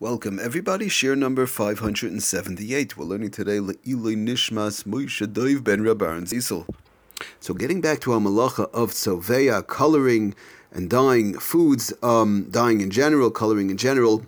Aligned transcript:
Welcome, 0.00 0.40
everybody. 0.40 0.88
Share 0.88 1.14
number 1.14 1.46
578. 1.46 2.96
We're 2.96 3.04
learning 3.04 3.30
today 3.30 3.58
Le'iloi 3.58 4.16
Nishmas 4.16 4.82
Moshe 4.82 5.32
Dov 5.32 5.62
Ben 5.62 5.82
Rabban 5.82 6.26
Zisel. 6.26 6.66
So, 7.38 7.54
getting 7.54 7.80
back 7.80 8.00
to 8.00 8.12
our 8.12 8.18
malacha 8.18 8.68
of 8.72 8.90
tzoveya, 8.90 9.64
coloring 9.68 10.34
and 10.72 10.90
dyeing 10.90 11.38
foods, 11.38 11.92
um, 12.02 12.48
dyeing 12.50 12.80
in 12.80 12.90
general, 12.90 13.30
coloring 13.30 13.70
in 13.70 13.76
general, 13.76 14.24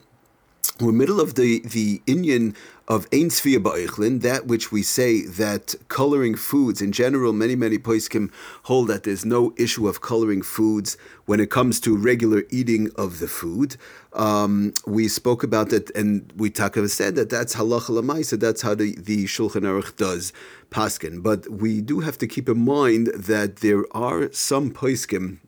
we're 0.81 0.93
middle 0.93 1.21
of 1.21 1.35
the 1.35 1.61
the 1.61 2.03
Indian 2.07 2.55
of 2.89 3.07
Ein 3.13 3.31
Svia 3.31 3.59
Ba'ichlin, 3.59 4.21
that 4.23 4.47
which 4.47 4.71
we 4.71 4.83
say 4.83 5.23
that 5.23 5.75
coloring 5.89 6.37
foods 6.37 6.81
in 6.81 6.93
general, 6.93 7.33
many, 7.33 7.57
many 7.57 7.79
poskim 7.79 8.31
hold 8.65 8.89
that 8.89 9.03
there's 9.03 9.25
no 9.25 9.53
issue 9.57 9.89
of 9.89 10.01
coloring 10.01 10.41
foods 10.41 10.97
when 11.25 11.41
it 11.41 11.51
comes 11.51 11.81
to 11.81 11.97
regular 11.97 12.45
eating 12.51 12.91
of 12.97 13.19
the 13.19 13.27
food. 13.27 13.77
Um, 14.13 14.73
we 14.87 15.09
spoke 15.09 15.43
about 15.43 15.71
that, 15.71 15.91
and 15.97 16.33
we 16.37 16.49
taka 16.51 16.89
said 16.89 17.17
that 17.17 17.29
that's 17.29 17.57
halacha 17.57 17.91
lamaisa. 17.91 18.39
That's 18.39 18.63
how 18.63 18.75
the, 18.75 18.95
the 18.97 19.25
Shulchan 19.25 19.63
Aruch 19.63 19.97
does 19.97 20.33
paskin. 20.71 21.23
But 21.23 21.51
we 21.51 21.81
do 21.81 22.01
have 22.01 22.19
to 22.19 22.27
keep 22.27 22.49
in 22.49 22.65
mind 22.65 23.09
that 23.09 23.57
there 23.57 23.85
are 23.93 24.31
some 24.33 24.71
poskim 24.71 25.39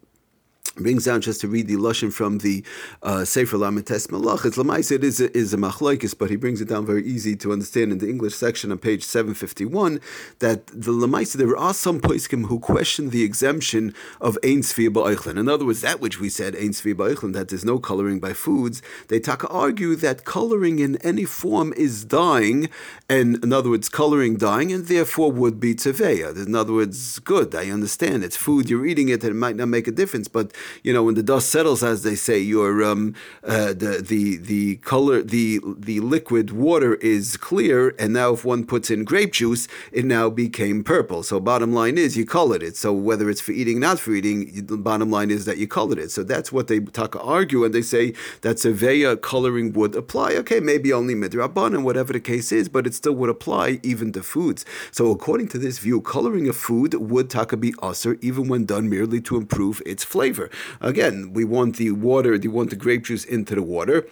brings 0.76 1.04
down 1.04 1.20
just 1.20 1.40
to 1.40 1.48
read 1.48 1.66
the 1.66 1.76
lashon 1.76 2.12
from 2.12 2.38
the 2.38 2.64
uh, 3.02 3.24
Sefer 3.24 3.56
Lamites 3.56 4.08
Malach. 4.08 4.44
It's 4.44 4.56
Lamais, 4.56 4.90
it 4.90 5.04
is 5.04 5.20
a, 5.20 5.36
is 5.36 5.52
a 5.52 5.56
machlokes, 5.56 6.16
but 6.16 6.30
he 6.30 6.36
brings 6.36 6.60
it 6.60 6.68
down 6.68 6.86
very 6.86 7.04
easy 7.04 7.36
to 7.36 7.52
understand 7.52 7.92
in 7.92 7.98
the 7.98 8.08
English 8.08 8.34
section 8.34 8.70
on 8.72 8.78
page 8.78 9.04
751 9.04 10.00
that 10.38 10.66
the 10.68 10.92
Lamais, 10.92 11.32
there 11.34 11.56
are 11.56 11.74
some 11.74 12.00
poiskim 12.00 12.46
who 12.46 12.58
question 12.58 13.10
the 13.10 13.22
exemption 13.22 13.94
of 14.20 14.38
Ein 14.44 14.62
Sfia 14.62 14.88
Ba'ichlin. 14.88 15.38
In 15.38 15.48
other 15.48 15.64
words, 15.64 15.80
that 15.80 16.00
which 16.00 16.20
we 16.20 16.28
said, 16.28 16.54
Ein 16.54 16.70
Sfia 16.70 16.94
Ba'ichlin, 16.94 17.32
that 17.32 17.48
there's 17.48 17.64
no 17.64 17.78
coloring 17.78 18.20
by 18.20 18.32
foods, 18.32 18.82
they 19.08 19.20
taka 19.20 19.48
argue 19.48 19.96
that 19.96 20.24
coloring 20.24 20.78
in 20.78 20.96
any 20.98 21.24
form 21.24 21.72
is 21.76 22.04
dying, 22.04 22.68
and 23.08 23.42
in 23.42 23.52
other 23.52 23.70
words, 23.70 23.88
coloring 23.88 24.36
dying, 24.36 24.72
and 24.72 24.86
therefore 24.86 25.32
would 25.32 25.58
be 25.58 25.74
tzoveya. 25.74 26.46
In 26.46 26.54
other 26.54 26.72
words, 26.72 27.18
good, 27.20 27.54
I 27.54 27.70
understand, 27.70 28.24
it's 28.24 28.36
food, 28.36 28.70
you're 28.70 28.86
eating 28.86 29.08
it, 29.08 29.22
and 29.22 29.32
it 29.32 29.34
might 29.34 29.56
not 29.56 29.68
make 29.68 29.88
a 29.88 29.92
difference, 29.92 30.28
but 30.28 30.52
you 30.82 30.92
know, 30.92 31.02
when 31.02 31.14
the 31.14 31.22
dust 31.22 31.48
settles, 31.48 31.82
as 31.82 32.02
they 32.02 32.14
say, 32.14 32.38
your 32.38 32.82
um, 32.84 33.14
uh, 33.44 33.68
the 33.68 34.04
the 34.06 34.36
the 34.36 34.76
color, 34.76 35.22
the 35.22 35.60
the 35.78 36.00
liquid 36.00 36.50
water 36.52 36.94
is 36.96 37.36
clear, 37.36 37.94
and 37.98 38.12
now 38.12 38.32
if 38.32 38.44
one 38.44 38.64
puts 38.64 38.90
in 38.90 39.04
grape 39.04 39.32
juice, 39.32 39.68
it 39.92 40.04
now 40.04 40.30
became 40.30 40.84
purple. 40.84 41.22
So 41.22 41.40
bottom 41.40 41.72
line 41.72 41.98
is 41.98 42.16
you 42.16 42.26
colored 42.26 42.62
it. 42.62 42.76
So 42.76 42.92
whether 42.92 43.28
it's 43.30 43.40
for 43.40 43.52
eating, 43.52 43.80
not 43.80 43.98
for 43.98 44.12
eating, 44.12 44.66
the 44.66 44.76
bottom 44.76 45.10
line 45.10 45.30
is 45.30 45.44
that 45.46 45.58
you 45.58 45.66
colored 45.66 45.98
it. 45.98 46.10
So 46.10 46.22
that's 46.22 46.52
what 46.52 46.68
they 46.68 46.80
talk 46.80 47.16
argue, 47.16 47.64
and 47.64 47.74
they 47.74 47.82
say 47.82 48.14
that 48.42 48.56
tzoveya 48.56 49.20
coloring 49.20 49.72
would 49.72 49.94
apply. 49.94 50.30
Okay, 50.42 50.60
maybe 50.60 50.92
only 50.92 51.14
midrabban 51.14 51.74
and 51.74 51.84
whatever 51.84 52.12
the 52.12 52.20
case 52.20 52.52
is, 52.52 52.68
but 52.68 52.86
it 52.86 52.94
still 52.94 53.14
would 53.14 53.30
apply 53.30 53.80
even 53.82 54.12
to 54.12 54.22
foods. 54.22 54.64
So 54.90 55.10
according 55.10 55.48
to 55.48 55.58
this 55.58 55.78
view, 55.78 56.00
coloring 56.00 56.48
a 56.48 56.52
food 56.52 56.94
would 56.94 57.28
taka 57.30 57.56
be 57.56 57.74
usher 57.82 58.16
even 58.20 58.48
when 58.48 58.64
done 58.64 58.88
merely 58.88 59.20
to 59.22 59.36
improve 59.36 59.82
its 59.84 60.04
flavor. 60.04 60.37
Again, 60.80 61.32
we 61.32 61.44
want 61.44 61.76
the 61.76 61.90
water, 61.90 62.38
we 62.38 62.48
want 62.48 62.70
the 62.70 62.76
grape 62.76 63.04
juice 63.04 63.24
into 63.24 63.54
the 63.54 63.62
water. 63.62 64.06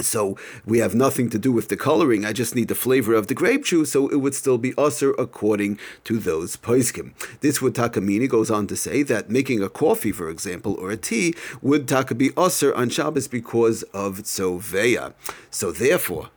So 0.00 0.38
we 0.64 0.78
have 0.78 0.94
nothing 0.94 1.28
to 1.30 1.38
do 1.38 1.50
with 1.50 1.68
the 1.68 1.76
coloring. 1.76 2.24
I 2.24 2.32
just 2.32 2.54
need 2.54 2.68
the 2.68 2.74
flavor 2.74 3.14
of 3.14 3.26
the 3.26 3.34
grape 3.34 3.64
juice, 3.64 3.92
so 3.92 4.08
it 4.08 4.16
would 4.16 4.34
still 4.34 4.58
be 4.58 4.74
usher 4.78 5.10
according 5.12 5.78
to 6.04 6.18
those 6.18 6.56
poiskim. 6.56 7.12
This 7.40 7.60
would 7.60 7.74
takamini 7.74 8.28
goes 8.28 8.50
on 8.50 8.66
to 8.68 8.76
say 8.76 9.02
that 9.04 9.28
making 9.28 9.62
a 9.62 9.68
coffee, 9.68 10.12
for 10.12 10.30
example, 10.30 10.76
or 10.78 10.90
a 10.90 10.96
tea 10.96 11.34
would 11.62 11.88
taka 11.88 12.14
be 12.14 12.30
usher 12.36 12.74
on 12.74 12.90
Shabbos 12.90 13.26
because 13.28 13.82
of 13.94 14.18
tzoveya. 14.18 15.14
So 15.50 15.72
therefore, 15.72 16.30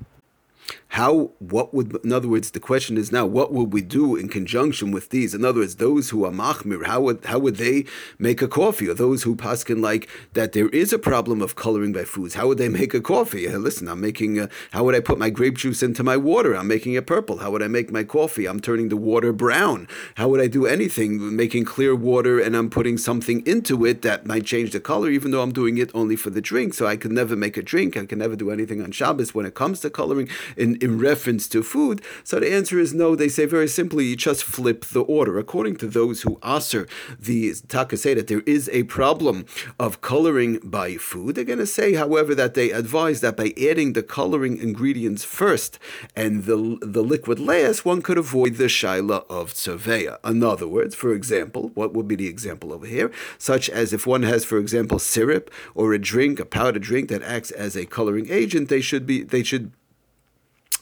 how, 0.92 1.32
what 1.40 1.74
would, 1.74 1.96
in 2.04 2.12
other 2.12 2.28
words, 2.28 2.52
the 2.52 2.60
question 2.60 2.98
is 2.98 3.14
now, 3.14 3.26
what 3.26 3.54
would 3.54 3.72
we 3.72 3.82
do 3.82 4.18
in 4.18 4.28
conjunction 4.28 4.92
with 4.92 5.08
these? 5.10 5.34
In 5.34 5.46
other 5.46 5.62
words, 5.62 5.78
those 5.78 6.10
who 6.10 6.26
are 6.26 6.32
machmir, 6.32 6.86
how 6.86 7.00
would, 7.00 7.24
how 7.24 7.40
would 7.40 7.56
they 7.56 7.86
make 8.20 8.42
a 8.42 8.48
coffee? 8.50 8.90
Or 8.90 8.94
those 8.94 9.24
who 9.24 9.38
paskin 9.38 9.82
like 9.82 10.10
that 10.34 10.52
there 10.52 10.68
is 10.68 10.92
a 10.92 11.00
problem 11.00 11.42
of 11.42 11.56
coloring 11.56 11.94
by 11.94 12.04
foods, 12.04 12.34
how 12.34 12.50
would 12.50 12.58
they 12.58 12.68
make 12.68 12.94
a 12.94 13.00
coffee? 13.00 13.48
Uh, 13.48 13.58
listen, 13.58 13.88
I'm 13.88 14.02
making, 14.02 14.38
a, 14.38 14.50
how 14.72 14.84
would 14.84 14.94
I 14.94 15.00
put 15.00 15.18
my 15.18 15.30
grape 15.30 15.58
juice 15.58 15.82
into 15.82 16.04
my 16.04 16.18
water? 16.18 16.58
I'm 16.58 16.68
making 16.68 16.94
it 16.96 17.08
purple. 17.08 17.38
How 17.38 17.52
would 17.52 17.64
I 17.64 17.70
make 17.70 17.90
my 17.90 18.04
coffee? 18.04 18.46
I'm 18.46 18.60
turning 18.60 18.90
the 18.90 18.98
water 18.98 19.32
brown. 19.32 19.88
How 20.16 20.28
would 20.28 20.42
I 20.42 20.48
do 20.48 20.66
anything, 20.66 21.38
making 21.38 21.64
clear 21.64 21.96
water 21.96 22.38
and 22.38 22.54
I'm 22.54 22.70
putting 22.70 22.98
something 22.98 23.48
into 23.48 23.86
it 23.86 24.02
that 24.02 24.26
might 24.26 24.44
change 24.44 24.72
the 24.72 24.82
color, 24.82 25.10
even 25.10 25.32
though 25.32 25.42
I'm 25.42 25.54
doing 25.54 25.78
it 25.78 25.90
only 25.94 26.18
for 26.18 26.32
the 26.32 26.42
drink. 26.42 26.74
So 26.74 26.86
I 26.86 26.98
could 26.98 27.14
never 27.14 27.38
make 27.38 27.56
a 27.56 27.64
drink. 27.64 27.96
I 27.96 28.06
can 28.06 28.20
never 28.20 28.36
do 28.36 28.52
anything 28.52 28.82
on 28.82 28.92
Shabbos 28.92 29.34
when 29.34 29.46
it 29.46 29.54
comes 29.54 29.80
to 29.80 29.90
coloring 29.90 30.28
in, 30.58 30.81
in 30.82 30.98
reference 30.98 31.48
to 31.50 31.64
food? 31.64 32.02
So 32.24 32.40
the 32.40 32.52
answer 32.52 32.80
is 32.80 32.94
no. 32.94 33.16
They 33.16 33.30
say 33.30 33.46
very 33.46 33.68
simply, 33.68 34.06
you 34.06 34.16
just 34.16 34.44
flip 34.44 34.86
the 34.86 35.02
order. 35.02 35.38
According 35.38 35.78
to 35.78 35.88
those 35.88 36.24
who 36.24 36.40
answer 36.44 36.88
the 37.20 37.54
Taka 37.68 37.98
say 37.98 38.14
that 38.14 38.28
there 38.28 38.42
is 38.42 38.70
a 38.74 38.84
problem 38.84 39.46
of 39.80 40.02
coloring 40.02 40.60
by 40.64 40.96
food, 40.96 41.36
they're 41.36 41.44
going 41.44 41.60
to 41.60 41.66
say, 41.66 41.94
however, 41.94 42.34
that 42.36 42.54
they 42.54 42.72
advise 42.72 43.22
that 43.22 43.38
by 43.38 43.54
adding 43.62 43.94
the 43.94 44.04
coloring 44.04 44.58
ingredients 44.58 45.24
first 45.24 45.80
and 46.16 46.46
the, 46.46 46.78
the 46.82 47.04
liquid 47.04 47.40
last, 47.40 47.86
one 47.86 48.02
could 48.02 48.18
avoid 48.18 48.56
the 48.56 48.66
shaila 48.66 49.26
of 49.30 49.54
tzoveya. 49.54 50.18
In 50.26 50.44
other 50.44 50.68
words, 50.68 50.96
for 50.96 51.14
example, 51.14 51.72
what 51.74 51.94
would 51.94 52.08
be 52.08 52.16
the 52.16 52.28
example 52.28 52.74
over 52.74 52.86
here? 52.86 53.12
Such 53.38 53.70
as 53.70 53.94
if 53.94 54.08
one 54.08 54.24
has, 54.24 54.46
for 54.46 54.58
example, 54.58 55.00
syrup 55.00 55.52
or 55.76 55.94
a 55.94 56.00
drink, 56.00 56.40
a 56.40 56.46
powder 56.46 56.80
drink 56.80 57.10
that 57.10 57.22
acts 57.24 57.52
as 57.52 57.76
a 57.76 57.86
coloring 57.86 58.28
agent, 58.30 58.70
they 58.70 58.82
should 58.82 59.06
be 59.06 59.24
they 59.24 59.44
should 59.44 59.72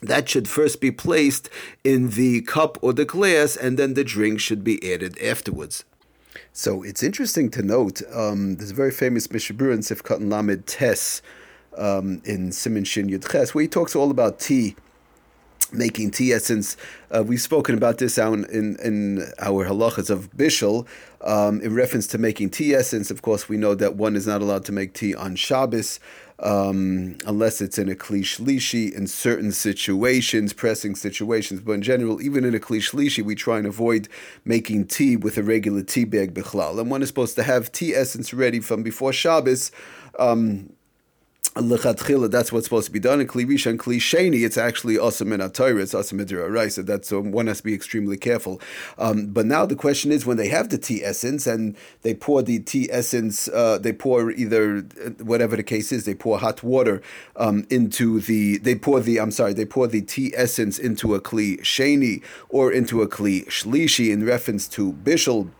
that 0.01 0.29
should 0.29 0.47
first 0.47 0.81
be 0.81 0.91
placed 0.91 1.49
in 1.83 2.11
the 2.11 2.41
cup 2.41 2.77
or 2.81 2.93
the 2.93 3.05
glass, 3.05 3.55
and 3.55 3.77
then 3.77 3.93
the 3.93 4.03
drink 4.03 4.39
should 4.39 4.63
be 4.63 4.93
added 4.93 5.17
afterwards. 5.21 5.83
So 6.53 6.83
it's 6.83 7.03
interesting 7.03 7.49
to 7.51 7.61
note 7.61 8.01
um, 8.13 8.55
there's 8.55 8.71
a 8.71 8.75
very 8.75 8.91
famous 8.91 9.31
Mishnah 9.31 9.55
Berurah 9.55 9.73
in 9.73 9.79
Sifkat 9.79 10.29
Lamed 10.29 10.67
Tes 10.67 11.21
um, 11.77 12.21
in 12.25 12.51
Simin 12.51 12.83
Shin 12.83 13.07
Yud 13.07 13.29
Ches, 13.31 13.53
where 13.53 13.61
he 13.61 13.67
talks 13.67 13.95
all 13.95 14.11
about 14.11 14.39
tea 14.39 14.75
making 15.71 16.11
tea 16.11 16.33
essence. 16.33 16.77
Uh, 17.11 17.23
we've 17.23 17.41
spoken 17.41 17.75
about 17.75 17.97
this 17.97 18.17
out 18.17 18.33
in, 18.33 18.75
in 18.77 19.31
our 19.39 19.65
halachas 19.65 20.09
of 20.09 20.31
Bishul. 20.31 20.87
Um, 21.21 21.61
in 21.61 21.73
reference 21.73 22.07
to 22.07 22.17
making 22.17 22.51
tea 22.51 22.73
essence, 22.73 23.11
of 23.11 23.21
course, 23.21 23.49
we 23.49 23.57
know 23.57 23.75
that 23.75 23.95
one 23.95 24.15
is 24.15 24.27
not 24.27 24.41
allowed 24.41 24.65
to 24.65 24.71
make 24.71 24.93
tea 24.93 25.15
on 25.15 25.35
Shabbos 25.35 25.99
um, 26.41 27.17
unless 27.25 27.61
it's 27.61 27.77
in 27.77 27.89
a 27.89 27.95
klishlishi 27.95 28.93
in 28.93 29.07
certain 29.07 29.51
situations, 29.51 30.53
pressing 30.53 30.95
situations. 30.95 31.59
But 31.61 31.73
in 31.73 31.81
general, 31.81 32.21
even 32.21 32.45
in 32.45 32.55
a 32.55 32.59
klishlishi, 32.59 33.23
we 33.23 33.35
try 33.35 33.57
and 33.57 33.67
avoid 33.67 34.07
making 34.45 34.87
tea 34.87 35.17
with 35.17 35.37
a 35.37 35.43
regular 35.43 35.83
tea 35.83 36.05
bag 36.05 36.33
bichlal. 36.33 36.79
And 36.79 36.89
one 36.89 37.01
is 37.01 37.09
supposed 37.09 37.35
to 37.35 37.43
have 37.43 37.71
tea 37.71 37.93
essence 37.93 38.33
ready 38.33 38.59
from 38.59 38.83
before 38.83 39.11
Shabbos. 39.11 39.71
Um, 40.17 40.71
lechatchila, 41.63 42.29
that's 42.31 42.51
what's 42.51 42.65
supposed 42.65 42.87
to 42.87 42.91
be 42.91 42.99
done. 42.99 43.21
In 43.21 43.27
kli 43.27 43.45
risha 43.45 43.67
and 43.71 43.79
kli 43.79 43.97
sheni, 43.97 44.45
it's 44.45 44.57
actually 44.57 44.95
asam 44.95 45.33
in 45.33 45.39
atayra, 45.39 45.81
it's 45.81 45.93
asam 45.93 46.19
midira 46.19 46.71
So 46.71 46.81
that's 46.81 47.11
um, 47.11 47.31
one 47.31 47.47
has 47.47 47.57
to 47.57 47.63
be 47.63 47.73
extremely 47.73 48.17
careful. 48.17 48.61
Um, 48.97 49.27
but 49.27 49.45
now 49.45 49.65
the 49.65 49.75
question 49.75 50.11
is, 50.11 50.25
when 50.25 50.37
they 50.37 50.47
have 50.49 50.69
the 50.69 50.77
tea 50.77 51.03
essence 51.03 51.47
and 51.47 51.75
they 52.01 52.13
pour 52.13 52.41
the 52.41 52.59
tea 52.59 52.89
essence, 52.91 53.47
uh, 53.49 53.77
they 53.77 53.93
pour 53.93 54.31
either 54.31 54.81
whatever 55.19 55.55
the 55.55 55.63
case 55.63 55.91
is, 55.91 56.05
they 56.05 56.15
pour 56.15 56.39
hot 56.39 56.63
water 56.63 57.01
um, 57.35 57.65
into 57.69 58.19
the, 58.19 58.57
they 58.57 58.75
pour 58.75 58.99
the, 58.99 59.19
I'm 59.19 59.31
sorry, 59.31 59.53
they 59.53 59.65
pour 59.65 59.87
the 59.87 60.01
tea 60.01 60.33
essence 60.35 60.79
into 60.79 61.15
a 61.15 61.21
kli 61.21 61.59
sheni 61.61 62.23
or 62.49 62.71
into 62.71 63.01
a 63.01 63.07
kli 63.07 63.45
shlishi 63.47 64.11
in 64.11 64.25
reference 64.25 64.67
to 64.69 64.93
bishul. 64.93 65.51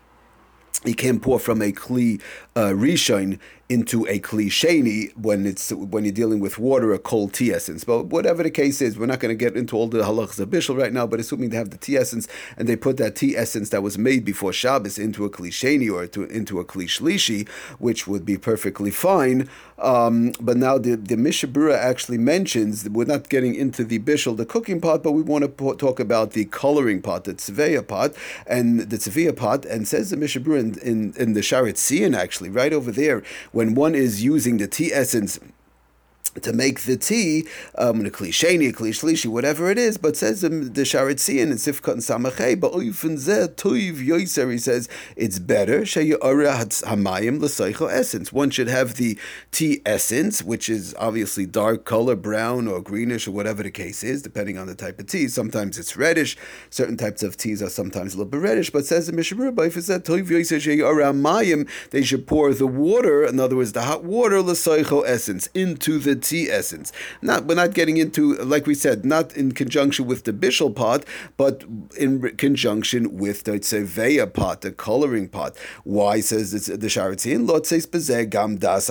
You 0.86 0.96
can 0.96 1.20
pour 1.20 1.40
from 1.40 1.62
a 1.62 1.74
kli 1.74 2.22
uh, 2.56 2.70
rishon 2.70 3.40
into 3.70 4.04
a 4.08 4.20
kli 4.20 4.48
sheni 4.48 5.16
when 5.16 5.46
it's 5.46 5.72
when 5.72 6.04
you're 6.04 6.12
dealing 6.12 6.40
with 6.40 6.58
water, 6.58 6.92
a 6.92 6.98
cold 6.98 7.34
tea 7.34 7.54
essence. 7.54 7.84
But 7.84 8.08
whatever 8.08 8.42
the 8.42 8.50
case 8.50 8.82
is, 8.82 8.98
we're 8.98 9.06
not 9.06 9.20
going 9.20 9.30
to 9.30 9.36
get 9.36 9.56
into 9.56 9.78
all 9.78 9.88
the 9.88 10.00
halachas 10.00 10.40
of 10.40 10.50
bishul 10.50 10.76
right 10.76 10.92
now. 10.92 11.06
But 11.06 11.20
assuming 11.20 11.52
they 11.52 11.58
have 11.58 11.70
the 11.70 11.78
tea 11.78 11.96
essence 11.96 12.28
and 12.58 12.68
they 12.68 12.76
put 12.76 12.98
that 12.98 13.16
tea 13.16 13.38
essence 13.38 13.70
that 13.70 13.84
was 13.84 13.96
made 13.96 14.26
before 14.26 14.52
Shabbos 14.52 14.98
into 14.98 15.24
a 15.24 15.30
kli 15.30 15.50
sheni 15.50 15.94
or 15.94 16.08
to, 16.08 16.24
into 16.24 16.60
a 16.60 16.66
klishlishi, 16.66 17.48
which 17.78 18.08
would 18.08 18.26
be 18.26 18.38
perfectly 18.38 18.90
fine. 18.90 19.48
Um, 19.78 20.34
but 20.42 20.58
now 20.58 20.80
the 20.80 20.96
the 20.96 21.16
Mishnah 21.16 21.50
Berurah 21.50 21.78
actually 21.78 22.18
mentions 22.18 22.90
we're 22.90 23.06
not 23.06 23.30
getting 23.30 23.54
into 23.54 23.84
the 23.84 24.00
bishul, 24.00 24.36
the 24.36 24.48
cooking 24.48 24.82
pot, 24.82 25.04
but 25.04 25.12
we 25.12 25.22
want 25.22 25.46
to 25.46 25.76
talk 25.76 26.00
about 26.00 26.32
the 26.32 26.46
coloring 26.46 27.04
pot, 27.04 27.26
the 27.26 27.36
tzveya 27.36 27.88
pot, 27.88 28.14
and 28.48 28.82
the 28.82 28.98
tzveya 28.98 29.38
pot, 29.38 29.64
and 29.66 29.88
says 29.88 30.10
the 30.10 30.18
Mishnah 30.18 30.42
Berurah 30.42 30.60
in, 30.60 30.80
in, 30.80 31.14
in 31.18 31.34
the 31.34 31.44
Shaar 31.44 31.64
HaTziyun 31.66 32.18
actually 32.18 32.50
right 32.50 32.74
over 32.74 32.92
there 32.92 33.22
when 33.60 33.76
one 33.76 33.94
is 33.94 34.24
using 34.24 34.56
the 34.56 34.66
tea 34.70 34.94
essence 34.94 35.38
to 36.42 36.54
make 36.54 36.82
the 36.82 36.98
tea, 36.98 37.46
um, 37.78 38.06
a 38.06 38.10
klisheni, 38.10 38.70
a 38.70 38.74
klishlishi, 38.74 39.28
whatever 39.28 39.70
it 39.70 39.78
is, 39.78 39.98
but 39.98 40.16
says 40.16 40.42
the 40.42 40.86
Shaar 40.86 41.08
HaTziyun 41.08 41.44
and 41.44 41.54
Sifkat 41.54 41.94
and 41.94 42.02
Samachay, 42.02 42.60
but 42.60 42.74
toiv 42.74 44.06
yoiser, 44.06 44.52
he 44.52 44.58
says 44.58 44.90
it's 45.16 45.40
better, 45.40 45.82
hamayim 45.82 47.90
essence. 47.92 48.34
One 48.34 48.50
should 48.50 48.68
have 48.68 48.96
the 48.96 49.18
tea 49.52 49.82
essence, 49.86 50.44
which 50.44 50.70
is 50.70 50.96
obviously 51.00 51.46
dark 51.46 51.86
color, 51.86 52.16
brown 52.16 52.68
or 52.68 52.82
greenish 52.82 53.28
or 53.28 53.32
whatever 53.32 53.64
the 53.64 53.72
case 53.72 54.04
is, 54.04 54.22
depending 54.22 54.58
on 54.58 54.68
the 54.68 54.76
type 54.76 55.00
of 55.00 55.08
tea. 55.08 55.28
Sometimes 55.28 55.78
it's 55.78 55.98
reddish, 55.98 56.38
certain 56.70 56.98
types 56.98 57.24
of 57.24 57.38
teas 57.38 57.62
are 57.62 57.70
sometimes 57.70 58.14
a 58.14 58.18
little 58.18 58.30
bit 58.30 58.42
reddish, 58.42 58.70
but 58.70 58.86
says 58.86 59.08
the 59.08 59.14
Mishnah 59.14 59.38
Berurah, 59.38 59.68
if 59.68 59.78
it's 59.78 59.88
that 59.88 60.06
toiv 60.06 60.28
yoiser, 60.28 60.60
hamayim, 60.60 61.70
they 61.92 62.04
should 62.04 62.28
pour 62.28 62.54
the 62.54 62.68
water, 62.68 63.26
in 63.26 63.40
other 63.40 63.56
words, 63.56 63.74
the 63.74 63.84
hot 63.84 64.04
water, 64.04 64.42
l'seicho 64.42 65.06
essence, 65.06 65.48
into 65.54 66.00
the 66.00 66.19
tea 66.20 66.50
essence. 66.50 66.92
Not 67.22 67.46
we're 67.46 67.56
not 67.56 67.74
getting 67.74 67.98
into 67.98 68.36
like 68.36 68.66
we 68.66 68.76
said, 68.76 69.06
not 69.06 69.36
in 69.36 69.52
conjunction 69.54 70.06
with 70.06 70.24
the 70.24 70.34
bishul 70.34 70.76
pot, 70.76 71.06
but 71.38 71.64
in 71.98 72.36
conjunction 72.38 73.18
with 73.18 73.44
the 73.44 73.54
tzeveya 73.54 74.34
pot, 74.34 74.62
the 74.62 74.72
coloring 74.72 75.30
pot. 75.30 75.56
Why 75.84 76.20
says 76.20 76.52
the 76.52 76.90
Shaar 76.90 77.12
HaTziyun? 77.12 77.48
Lot 77.48 77.66
says 77.66 77.86
gam 78.26 78.58
das. 78.58 78.88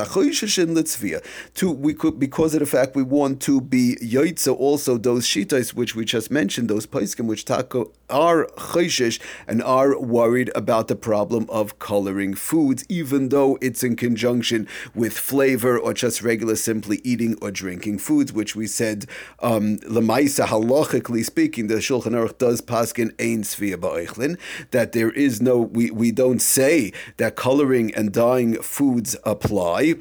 To 1.54 1.70
we 1.70 1.94
could 1.94 2.18
because 2.18 2.54
of 2.54 2.60
the 2.60 2.66
fact 2.66 2.96
we 2.96 3.02
want 3.02 3.40
to 3.42 3.60
be 3.60 3.96
yoitza 4.00 4.54
also 4.56 4.96
those 4.96 5.26
shitas 5.26 5.74
which 5.74 5.94
we 5.94 6.04
just 6.04 6.30
mentioned, 6.30 6.68
those 6.68 6.86
paiskim 6.86 7.26
which 7.26 7.48
are 7.50 8.46
chayshish 8.56 9.20
and 9.46 9.62
are 9.62 9.98
worried 9.98 10.50
about 10.54 10.88
the 10.88 10.96
problem 10.96 11.46
of 11.48 11.78
coloring 11.78 12.34
foods, 12.34 12.84
even 12.88 13.28
though 13.28 13.58
it's 13.60 13.82
in 13.82 13.96
conjunction 13.96 14.66
with 14.94 15.16
flavor 15.16 15.78
or 15.78 15.92
just 15.92 16.22
regular 16.22 16.56
simply 16.56 17.00
eating 17.04 17.17
or 17.40 17.50
drinking 17.50 17.98
foods, 17.98 18.32
which 18.32 18.54
we 18.54 18.66
said, 18.66 19.06
um, 19.40 19.78
halachically 19.78 21.24
speaking, 21.24 21.66
the 21.66 21.74
Shulchan 21.74 22.12
Aruch 22.12 22.38
does 22.38 22.60
paskin 22.60 23.12
ein 23.20 23.42
svia 23.42 23.76
ba'eichlin, 23.76 24.38
that 24.70 24.92
there 24.92 25.10
is 25.10 25.40
no, 25.40 25.58
we, 25.58 25.90
we 25.90 26.12
don't 26.12 26.40
say 26.40 26.92
that 27.16 27.36
coloring 27.36 27.94
and 27.94 28.12
dyeing 28.12 28.54
foods 28.62 29.16
apply 29.24 29.96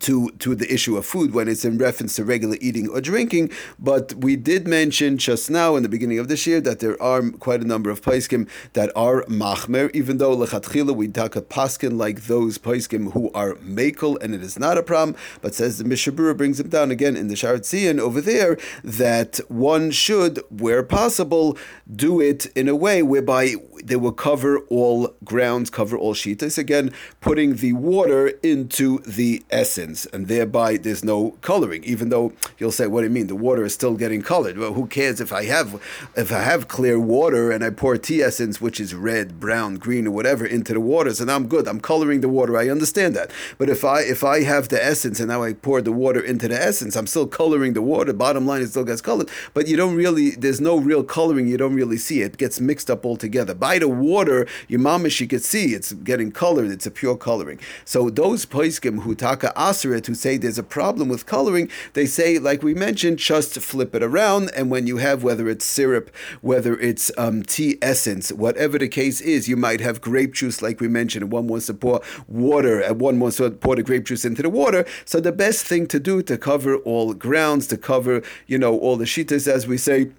to 0.00 0.30
to 0.38 0.54
the 0.54 0.72
issue 0.72 0.96
of 0.96 1.04
food 1.04 1.34
when 1.34 1.48
it's 1.48 1.64
in 1.64 1.78
reference 1.78 2.16
to 2.16 2.24
regular 2.24 2.56
eating 2.60 2.88
or 2.88 3.00
drinking. 3.00 3.50
But 3.78 4.14
we 4.14 4.36
did 4.36 4.66
mention 4.66 5.18
just 5.18 5.50
now 5.50 5.76
in 5.76 5.82
the 5.82 5.88
beginning 5.88 6.18
of 6.18 6.28
this 6.28 6.46
year 6.46 6.60
that 6.62 6.80
there 6.80 7.00
are 7.02 7.22
quite 7.30 7.60
a 7.60 7.66
number 7.66 7.90
of 7.90 8.02
paiskim 8.02 8.48
that 8.72 8.90
are 8.96 9.22
machmer, 9.24 9.94
even 9.94 10.18
though 10.18 10.36
lechatchila 10.36 10.94
we 10.94 11.08
talk 11.08 11.36
a 11.36 11.42
paskin 11.42 11.98
like 11.98 12.22
those 12.22 12.58
paiskim 12.58 13.12
who 13.12 13.30
are 13.32 13.54
makel 13.56 14.20
and 14.22 14.34
it 14.34 14.42
is 14.42 14.58
not 14.58 14.78
a 14.78 14.82
problem. 14.82 15.16
But 15.42 15.54
says 15.54 15.78
the 15.78 15.84
Mishnah 15.84 16.12
Berurah 16.14 16.36
brings 16.36 16.58
them 16.58 16.68
down 16.68 16.90
again 16.90 17.16
in 17.16 17.28
the 17.28 17.36
Shaar 17.36 17.56
HaTziyun 17.56 17.98
over 17.98 18.20
there 18.20 18.56
that 18.82 19.38
one 19.48 19.90
should, 19.90 20.40
where 20.50 20.82
possible, 20.82 21.58
do 21.94 22.20
it 22.20 22.46
in 22.56 22.68
a 22.68 22.76
way 22.76 23.02
whereby 23.02 23.54
they 23.82 23.96
will 23.96 24.12
cover 24.12 24.60
all 24.70 25.14
grounds, 25.24 25.70
cover 25.70 25.96
all 25.96 26.14
shitas. 26.14 26.56
Again, 26.56 26.92
putting 27.20 27.56
the 27.56 27.74
water 27.74 28.28
into 28.42 28.98
the 29.00 29.42
essence, 29.50 29.73
and 29.78 30.28
thereby 30.28 30.76
there's 30.76 31.04
no 31.04 31.36
coloring. 31.40 31.82
Even 31.84 32.08
though 32.08 32.32
you'll 32.58 32.72
say, 32.72 32.86
"What 32.86 33.00
do 33.00 33.06
you 33.06 33.12
mean? 33.12 33.26
The 33.26 33.34
water 33.34 33.64
is 33.64 33.74
still 33.74 33.94
getting 33.94 34.22
colored." 34.22 34.58
Well, 34.58 34.74
who 34.74 34.86
cares 34.86 35.20
if 35.20 35.32
I 35.32 35.44
have 35.44 35.80
if 36.16 36.32
I 36.32 36.42
have 36.42 36.68
clear 36.68 36.98
water 36.98 37.50
and 37.50 37.64
I 37.64 37.70
pour 37.70 37.96
tea 37.96 38.22
essence, 38.22 38.60
which 38.60 38.80
is 38.80 38.94
red, 38.94 39.40
brown, 39.40 39.76
green, 39.76 40.06
or 40.06 40.10
whatever, 40.10 40.44
into 40.46 40.72
the 40.74 40.80
water, 40.80 41.12
and 41.20 41.30
I'm 41.30 41.46
good. 41.48 41.66
I'm 41.68 41.80
coloring 41.80 42.20
the 42.20 42.28
water. 42.28 42.56
I 42.56 42.68
understand 42.68 43.14
that. 43.16 43.30
But 43.58 43.68
if 43.68 43.84
I 43.84 44.00
if 44.00 44.22
I 44.24 44.42
have 44.42 44.68
the 44.68 44.82
essence 44.82 45.20
and 45.20 45.28
now 45.28 45.42
I 45.42 45.52
pour 45.52 45.80
the 45.82 45.92
water 45.92 46.20
into 46.20 46.48
the 46.48 46.60
essence, 46.60 46.96
I'm 46.96 47.06
still 47.06 47.26
coloring 47.26 47.72
the 47.74 47.82
water. 47.82 48.12
Bottom 48.12 48.46
line, 48.46 48.62
it 48.62 48.68
still 48.68 48.84
gets 48.84 49.00
colored, 49.00 49.28
but 49.54 49.68
you 49.68 49.76
don't 49.76 49.96
really. 49.96 50.30
There's 50.30 50.60
no 50.60 50.76
real 50.76 51.04
coloring. 51.04 51.46
You 51.48 51.56
don't 51.56 51.74
really 51.74 51.98
see 51.98 52.22
it. 52.22 52.34
It 52.34 52.38
gets 52.38 52.60
mixed 52.60 52.90
up 52.90 53.04
altogether. 53.06 53.54
By 53.54 53.78
the 53.78 53.88
water, 53.88 54.46
your 54.68 54.80
mamish, 54.80 55.20
you 55.20 55.28
could 55.28 55.44
see 55.44 55.74
it's 55.74 55.92
getting 55.92 56.32
colored. 56.32 56.70
It's 56.70 56.86
a 56.86 56.90
pure 56.90 57.16
coloring. 57.16 57.60
So 57.84 58.10
those 58.10 58.44
poiskim 58.44 59.02
who 59.02 59.14
taka 59.14 59.52
aseret 59.64 60.06
who 60.06 60.14
say 60.14 60.36
there's 60.36 60.58
a 60.58 60.62
problem 60.62 61.08
with 61.08 61.26
coloring, 61.26 61.68
they 61.94 62.06
say, 62.06 62.38
like 62.38 62.62
we 62.62 62.74
mentioned, 62.74 63.18
just 63.18 63.58
flip 63.60 63.94
it 63.94 64.02
around. 64.02 64.50
And 64.56 64.70
when 64.70 64.86
you 64.86 64.98
have 64.98 65.22
whether 65.22 65.48
it's 65.48 65.64
syrup, 65.64 66.10
whether 66.40 66.78
it's 66.78 67.10
um, 67.16 67.42
tea 67.42 67.78
essence, 67.80 68.32
whatever 68.32 68.78
the 68.78 68.88
case 68.88 69.20
is, 69.20 69.48
you 69.48 69.56
might 69.56 69.80
have 69.80 70.00
grape 70.00 70.34
juice, 70.34 70.62
like 70.62 70.80
we 70.80 70.88
mentioned. 70.88 71.32
One 71.32 71.46
wants 71.46 71.66
to 71.66 71.74
pour 71.74 72.00
water, 72.28 72.80
and 72.80 73.00
one 73.00 73.20
wants 73.20 73.38
to 73.38 73.50
pour 73.50 73.76
the 73.76 73.82
grape 73.82 74.04
juice 74.04 74.24
into 74.24 74.42
the 74.42 74.50
water. 74.50 74.84
So 75.04 75.20
the 75.20 75.32
best 75.32 75.66
thing 75.66 75.86
to 75.88 76.00
do 76.00 76.22
to 76.22 76.36
cover 76.36 76.76
all 76.78 77.14
grounds, 77.14 77.66
to 77.68 77.76
cover 77.76 78.22
you 78.46 78.58
know 78.58 78.78
all 78.78 78.96
the 78.96 79.04
shitas, 79.04 79.48
as 79.48 79.66
we 79.66 79.78
say 79.78 80.10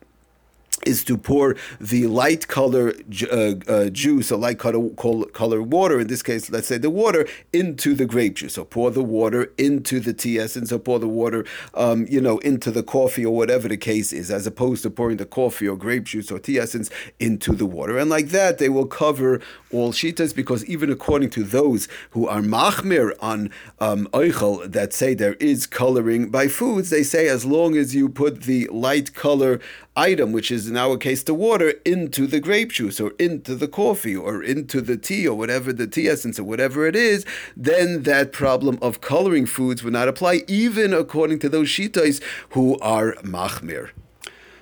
is 0.83 1.03
to 1.05 1.17
pour 1.17 1.55
the 1.79 2.07
light 2.07 2.47
color 2.47 2.93
uh, 3.31 3.53
uh, 3.67 3.89
juice 3.89 4.31
or 4.31 4.37
light 4.37 4.59
color, 4.59 4.89
color 5.33 5.61
water, 5.61 5.99
in 5.99 6.07
this 6.07 6.23
case, 6.23 6.49
let's 6.49 6.67
say 6.67 6.77
the 6.77 6.89
water, 6.89 7.27
into 7.53 7.93
the 7.93 8.05
grape 8.05 8.35
juice. 8.35 8.55
So 8.55 8.65
pour 8.65 8.91
the 8.91 9.03
water 9.03 9.51
into 9.57 9.99
the 9.99 10.13
tea 10.13 10.39
essence 10.39 10.71
or 10.71 10.79
pour 10.79 10.99
the 10.99 11.07
water, 11.07 11.45
um, 11.73 12.05
you 12.09 12.21
know, 12.21 12.39
into 12.39 12.71
the 12.71 12.83
coffee 12.83 13.25
or 13.25 13.35
whatever 13.35 13.67
the 13.67 13.77
case 13.77 14.11
is, 14.13 14.29
as 14.31 14.45
opposed 14.45 14.83
to 14.83 14.89
pouring 14.89 15.17
the 15.17 15.25
coffee 15.25 15.67
or 15.67 15.77
grape 15.77 16.05
juice 16.05 16.31
or 16.31 16.39
tea 16.39 16.59
essence 16.59 16.89
into 17.19 17.53
the 17.53 17.65
water. 17.65 17.97
And 17.97 18.09
like 18.09 18.29
that, 18.29 18.57
they 18.57 18.69
will 18.69 18.87
cover 18.87 19.41
all 19.71 19.91
shitas 19.91 20.35
because 20.35 20.65
even 20.65 20.91
according 20.91 21.29
to 21.31 21.43
those 21.43 21.87
who 22.11 22.27
are 22.27 22.41
machmir 22.41 23.11
on 23.19 23.49
um, 23.79 24.07
oichel 24.07 24.71
that 24.71 24.93
say 24.93 25.13
there 25.13 25.33
is 25.35 25.67
coloring 25.67 26.29
by 26.29 26.47
foods, 26.47 26.89
they 26.89 27.03
say 27.03 27.27
as 27.27 27.45
long 27.45 27.75
as 27.75 27.93
you 27.93 28.09
put 28.09 28.43
the 28.43 28.67
light 28.67 29.13
color 29.13 29.59
item, 29.95 30.31
which 30.31 30.51
is 30.51 30.67
in 30.67 30.77
our 30.77 30.97
case 30.97 31.23
the 31.23 31.33
water, 31.33 31.73
into 31.85 32.27
the 32.27 32.39
grape 32.39 32.71
juice 32.71 32.99
or 32.99 33.11
into 33.19 33.55
the 33.55 33.67
coffee 33.67 34.15
or 34.15 34.43
into 34.43 34.81
the 34.81 34.97
tea 34.97 35.27
or 35.27 35.37
whatever 35.37 35.71
the 35.71 35.87
tea 35.87 36.07
essence 36.07 36.39
or 36.39 36.43
whatever 36.43 36.85
it 36.85 36.95
is, 36.95 37.25
then 37.55 38.03
that 38.03 38.31
problem 38.31 38.77
of 38.81 39.01
coloring 39.01 39.45
foods 39.45 39.83
would 39.83 39.93
not 39.93 40.07
apply, 40.07 40.43
even 40.47 40.93
according 40.93 41.39
to 41.39 41.49
those 41.49 41.67
shitais 41.67 42.21
who 42.49 42.77
are 42.79 43.13
machmir 43.23 43.91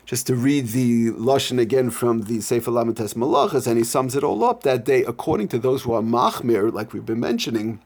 just 0.06 0.28
to 0.28 0.36
read 0.36 0.68
the 0.68 1.12
lashon 1.12 1.60
again 1.60 1.90
from 1.90 2.24
the 2.24 2.42
Sefer 2.42 2.72
Lamites 2.72 3.14
Malachas, 3.14 3.66
and 3.68 3.78
he 3.78 3.84
sums 3.84 4.16
it 4.16 4.24
all 4.24 4.44
up 4.44 4.64
that 4.64 4.84
day. 4.84 5.04
according 5.04 5.48
to 5.48 5.58
those 5.58 5.84
who 5.84 5.94
are 5.94 6.02
machmir, 6.02 6.72
like 6.72 6.94
we've 6.94 7.06
been 7.06 7.20
mentioning, 7.20 7.80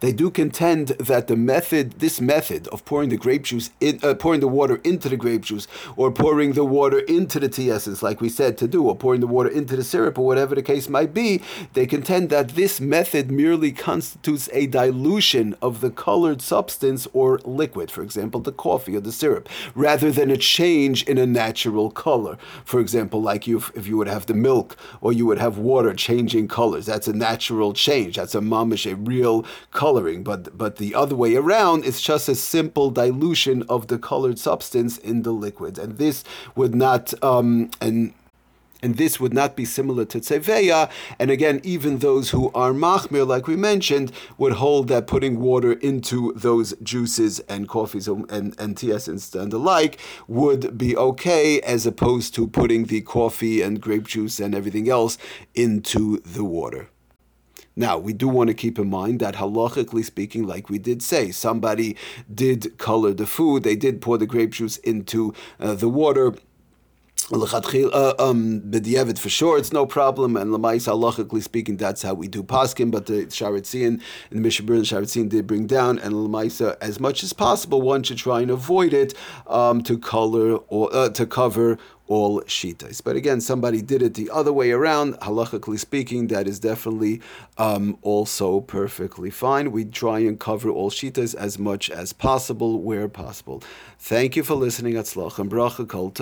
they 0.00 0.12
do 0.12 0.30
contend 0.30 0.88
that 0.88 1.26
the 1.26 1.36
method, 1.36 2.00
this 2.00 2.20
method 2.20 2.68
of 2.68 2.84
pouring 2.84 3.08
the 3.08 3.16
grape 3.16 3.44
juice, 3.44 3.70
in, 3.80 4.00
uh, 4.02 4.14
pouring 4.14 4.40
the 4.40 4.48
water 4.48 4.80
into 4.84 5.08
the 5.08 5.16
grape 5.16 5.42
juice, 5.42 5.66
or 5.96 6.10
pouring 6.10 6.52
the 6.52 6.64
water 6.64 6.98
into 7.00 7.40
the 7.40 7.48
tea 7.48 7.70
essence, 7.70 8.02
like 8.02 8.20
we 8.20 8.28
said 8.28 8.58
to 8.58 8.68
do, 8.68 8.86
or 8.86 8.96
pouring 8.96 9.20
the 9.20 9.26
water 9.26 9.48
into 9.48 9.76
the 9.76 9.84
syrup, 9.84 10.18
or 10.18 10.26
whatever 10.26 10.54
the 10.54 10.62
case 10.62 10.88
might 10.88 11.12
be, 11.12 11.42
they 11.74 11.86
contend 11.86 12.30
that 12.30 12.50
this 12.50 12.80
method 12.80 13.30
merely 13.30 13.72
constitutes 13.72 14.48
a 14.52 14.66
dilution 14.66 15.54
of 15.62 15.80
the 15.80 15.90
colored 15.90 16.42
substance 16.42 17.06
or 17.12 17.38
liquid, 17.44 17.90
for 17.90 18.02
example, 18.02 18.40
the 18.40 18.52
coffee 18.52 18.96
or 18.96 19.00
the 19.00 19.12
syrup, 19.12 19.48
rather 19.74 20.10
than 20.10 20.30
a 20.30 20.36
change 20.36 21.02
in 21.04 21.18
a 21.18 21.26
natural 21.26 21.90
color. 21.90 22.36
For 22.64 22.80
example, 22.80 23.20
like 23.22 23.46
you, 23.46 23.62
if 23.74 23.86
you 23.86 23.96
would 23.96 24.08
have 24.08 24.26
the 24.26 24.34
milk 24.34 24.76
or 25.00 25.12
you 25.12 25.26
would 25.26 25.38
have 25.38 25.58
water 25.58 25.94
changing 25.94 26.48
colors, 26.48 26.86
that's 26.86 27.08
a 27.08 27.12
natural 27.12 27.72
change. 27.72 28.16
That's 28.16 28.34
a 28.34 28.40
mamish, 28.40 28.90
a 28.90 28.96
real 28.96 29.44
coloring, 29.70 30.22
but 30.22 30.56
but 30.56 30.76
the 30.76 30.94
other 30.94 31.16
way 31.16 31.36
around, 31.36 31.84
it's 31.84 32.00
just 32.00 32.28
a 32.28 32.34
simple 32.34 32.90
dilution 32.90 33.62
of 33.68 33.88
the 33.88 33.98
colored 33.98 34.38
substance 34.38 34.98
in 34.98 35.22
the 35.22 35.32
liquid, 35.32 35.78
and 35.78 35.98
this 35.98 36.24
would 36.54 36.74
not 36.74 37.12
um, 37.22 37.70
and 37.80 38.14
and 38.82 38.96
this 38.96 39.18
would 39.18 39.32
not 39.32 39.56
be 39.56 39.64
similar 39.64 40.04
to 40.04 40.20
tzeveya. 40.20 40.90
And 41.18 41.30
again, 41.30 41.60
even 41.64 41.98
those 41.98 42.30
who 42.30 42.50
are 42.52 42.72
machmir, 42.72 43.26
like 43.26 43.46
we 43.46 43.56
mentioned, 43.56 44.12
would 44.38 44.54
hold 44.54 44.88
that 44.88 45.06
putting 45.06 45.40
water 45.40 45.72
into 45.72 46.32
those 46.34 46.74
juices 46.82 47.40
and 47.48 47.68
coffees 47.68 48.06
and, 48.06 48.54
and 48.60 48.76
tea 48.76 48.92
essence 48.92 49.34
and 49.34 49.50
the 49.50 49.58
like 49.58 49.98
would 50.28 50.76
be 50.76 50.96
okay, 50.96 51.60
as 51.62 51.86
opposed 51.86 52.34
to 52.34 52.46
putting 52.46 52.84
the 52.84 53.00
coffee 53.00 53.62
and 53.62 53.80
grape 53.80 54.06
juice 54.06 54.38
and 54.38 54.54
everything 54.54 54.88
else 54.88 55.18
into 55.54 56.18
the 56.18 56.44
water. 56.44 56.88
Now, 57.78 57.98
we 57.98 58.14
do 58.14 58.26
want 58.26 58.48
to 58.48 58.54
keep 58.54 58.78
in 58.78 58.88
mind 58.88 59.20
that 59.20 59.34
halachically 59.34 60.02
speaking, 60.02 60.46
like 60.46 60.70
we 60.70 60.78
did 60.78 61.02
say, 61.02 61.30
somebody 61.30 61.94
did 62.32 62.78
color 62.78 63.12
the 63.12 63.26
food, 63.26 63.64
they 63.64 63.76
did 63.76 64.00
pour 64.00 64.16
the 64.16 64.26
grape 64.26 64.52
juice 64.52 64.78
into 64.78 65.34
uh, 65.60 65.74
the 65.74 65.88
water 65.88 66.34
uh, 67.32 68.14
um, 68.20 68.70
for 69.16 69.28
sure, 69.28 69.58
it's 69.58 69.72
no 69.72 69.84
problem. 69.84 70.36
And 70.36 70.52
lamaisa 70.52 70.92
halachically 70.92 71.42
speaking, 71.42 71.76
that's 71.76 72.02
how 72.02 72.14
we 72.14 72.28
do 72.28 72.44
paskin. 72.44 72.92
But 72.92 73.06
the 73.06 73.28
Shaar 73.30 73.52
HaTziyun 73.52 73.86
and 73.86 74.00
the 74.30 74.40
Mishnah 74.40 74.66
Berurah 74.66 74.76
and 74.78 74.86
Shaar 74.86 75.02
HaTziyun 75.02 75.28
did 75.28 75.46
bring 75.46 75.66
down, 75.66 75.98
and 75.98 76.14
lamaisa, 76.14 76.76
as 76.80 77.00
much 77.00 77.24
as 77.24 77.32
possible, 77.32 77.82
one 77.82 78.04
should 78.04 78.18
try 78.18 78.42
and 78.42 78.50
avoid 78.50 78.92
it 78.92 79.14
um, 79.48 79.82
to 79.82 79.98
color 79.98 80.56
or 80.68 80.94
uh, 80.94 81.08
to 81.10 81.26
cover 81.26 81.78
all 82.06 82.40
shitas. 82.42 83.02
But 83.02 83.16
again, 83.16 83.40
somebody 83.40 83.82
did 83.82 84.02
it 84.02 84.14
the 84.14 84.30
other 84.30 84.52
way 84.52 84.70
around. 84.70 85.14
Halachically 85.14 85.80
speaking, 85.80 86.28
that 86.28 86.46
is 86.46 86.60
definitely 86.60 87.20
um, 87.58 87.98
also 88.02 88.60
perfectly 88.60 89.30
fine. 89.30 89.72
We 89.72 89.84
try 89.84 90.20
and 90.20 90.38
cover 90.38 90.70
all 90.70 90.90
shitas 90.90 91.34
as 91.34 91.58
much 91.58 91.90
as 91.90 92.12
possible 92.12 92.80
where 92.80 93.08
possible. 93.08 93.64
Thank 93.98 94.36
you 94.36 94.44
for 94.44 94.54
listening. 94.54 94.94
Atzlach 94.94 95.40
and 95.40 95.50
bracha 95.50 95.88
kol. 95.88 96.12